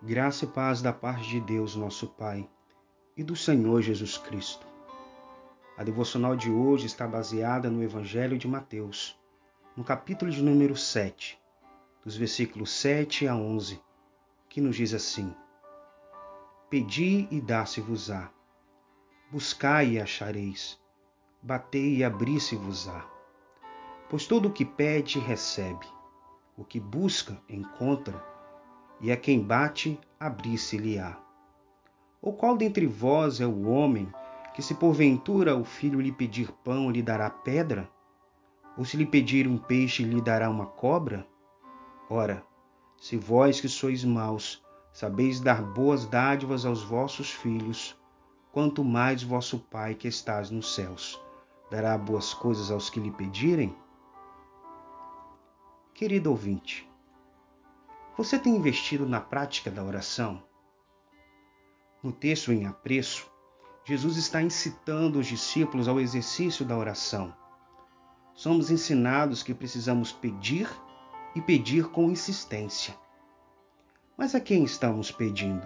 [0.00, 2.48] Graça e paz da parte de Deus, nosso Pai,
[3.16, 4.64] e do Senhor Jesus Cristo.
[5.76, 9.18] A devocional de hoje está baseada no Evangelho de Mateus,
[9.76, 11.36] no capítulo de número 7,
[12.04, 13.82] dos versículos 7 a 11,
[14.48, 15.34] que nos diz assim:
[16.70, 18.30] Pedi e dá-se-vos-á,
[19.32, 20.80] buscai e achareis,
[21.42, 23.04] batei e abri-se-vos-á.
[24.08, 25.88] Pois todo o que pede, recebe,
[26.56, 28.37] o que busca, encontra,
[29.00, 31.16] e a quem bate, abrir-se-lhe-á.
[32.20, 34.12] Ou qual dentre vós é o homem
[34.54, 37.88] que, se porventura o filho lhe pedir pão, lhe dará pedra?
[38.76, 41.26] Ou se lhe pedir um peixe, lhe dará uma cobra?
[42.10, 42.44] Ora,
[42.96, 47.96] se vós que sois maus, sabeis dar boas dádivas aos vossos filhos,
[48.52, 51.20] quanto mais vosso Pai que estás nos céus
[51.70, 53.74] dará boas coisas aos que lhe pedirem?
[55.94, 56.87] Querido ouvinte,
[58.18, 60.42] você tem investido na prática da oração?
[62.02, 63.30] No texto em apreço,
[63.84, 67.32] Jesus está incitando os discípulos ao exercício da oração.
[68.34, 70.68] Somos ensinados que precisamos pedir
[71.32, 72.92] e pedir com insistência.
[74.16, 75.64] Mas a quem estamos pedindo?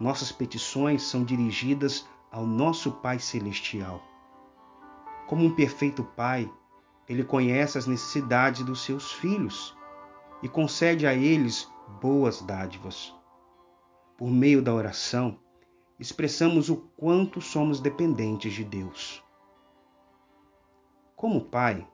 [0.00, 4.02] Nossas petições são dirigidas ao nosso Pai Celestial.
[5.26, 6.50] Como um perfeito Pai,
[7.06, 9.76] ele conhece as necessidades dos seus filhos
[10.42, 11.68] e concede a eles
[12.00, 13.14] boas dádivas.
[14.16, 15.38] Por meio da oração,
[15.98, 19.22] expressamos o quanto somos dependentes de Deus.
[21.14, 21.86] Como pai,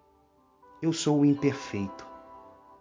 [0.80, 2.06] eu sou o imperfeito.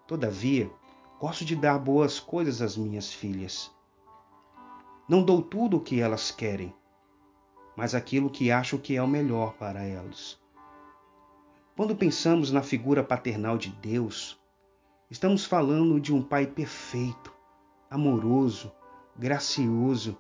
[0.08, 0.72] Todavia,
[1.20, 3.72] gosto de dar boas coisas às minhas filhas.
[5.08, 6.74] Não dou tudo o que elas querem,
[7.76, 10.40] mas aquilo que acho que é o melhor para elas.
[11.76, 14.41] Quando pensamos na figura paternal de Deus,
[15.12, 17.34] Estamos falando de um Pai perfeito,
[17.90, 18.72] amoroso,
[19.14, 20.18] gracioso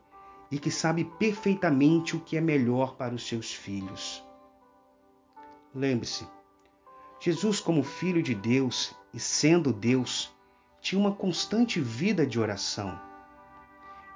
[0.52, 4.22] e que sabe perfeitamente o que é melhor para os seus filhos.
[5.74, 6.28] Lembre-se,
[7.22, 10.36] Jesus, como Filho de Deus e sendo Deus,
[10.82, 13.00] tinha uma constante vida de oração.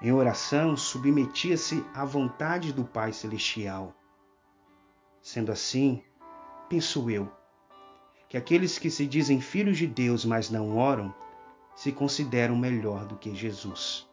[0.01, 3.95] Em oração, submetia-se à vontade do Pai Celestial.
[5.21, 6.03] Sendo assim,
[6.67, 7.31] penso eu,
[8.27, 11.13] que aqueles que se dizem filhos de Deus, mas não oram,
[11.75, 14.07] se consideram melhor do que Jesus.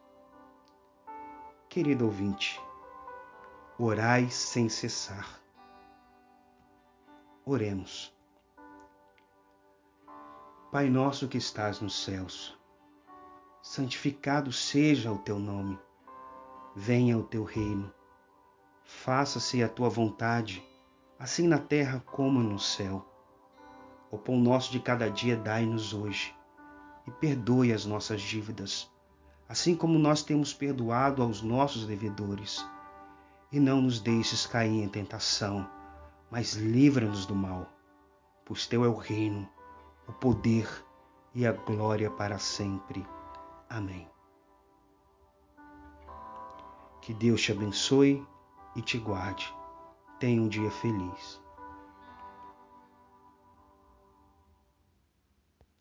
[1.68, 2.60] Querido ouvinte,
[3.78, 5.40] orai sem cessar.
[7.44, 8.14] Oremos.
[10.70, 12.58] Pai nosso que estás nos céus,
[13.62, 15.78] santificado seja o teu nome.
[16.74, 17.92] Venha o teu reino.
[18.84, 20.66] Faça-se a tua vontade,
[21.18, 23.06] assim na terra como no céu.
[24.12, 26.36] O pão nosso de cada dia dai-nos hoje,
[27.06, 28.90] e perdoe as nossas dívidas,
[29.48, 32.62] assim como nós temos perdoado aos nossos devedores.
[33.50, 35.66] E não nos deixes cair em tentação,
[36.30, 37.66] mas livra-nos do mal,
[38.44, 39.48] pois teu é o reino,
[40.06, 40.68] o poder
[41.34, 43.06] e a glória para sempre.
[43.66, 44.06] Amém.
[47.00, 48.22] Que Deus te abençoe
[48.76, 49.50] e te guarde.
[50.20, 51.41] Tenha um dia feliz.